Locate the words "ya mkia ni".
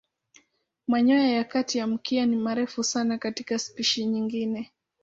1.77-2.35